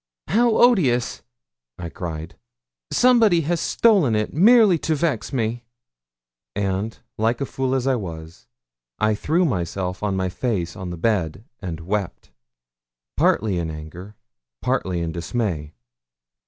[0.29, 1.21] 'How odious!'
[1.77, 2.35] I cried;
[2.91, 5.63] 'somebody has stolen it merely to vex me.'
[6.55, 8.47] And, like a fool as I was,
[8.97, 12.31] I threw myself on my face on the bed and wept,
[13.15, 14.15] partly in anger,
[14.59, 15.75] partly in dismay.